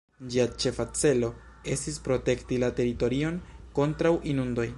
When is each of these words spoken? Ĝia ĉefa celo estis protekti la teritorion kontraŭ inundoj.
Ĝia 0.35 0.45
ĉefa 0.63 0.85
celo 1.01 1.29
estis 1.75 2.01
protekti 2.09 2.59
la 2.65 2.71
teritorion 2.81 3.39
kontraŭ 3.81 4.19
inundoj. 4.35 4.69